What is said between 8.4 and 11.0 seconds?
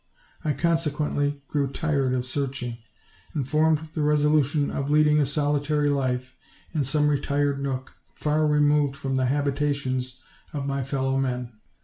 removed from the habitations of my